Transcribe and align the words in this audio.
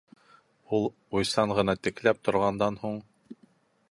Ул, 0.77 0.87
уйсан 1.19 1.53
ғына 1.59 1.77
текләп 1.89 2.25
торғандан 2.29 2.83
һуң: 2.87 3.01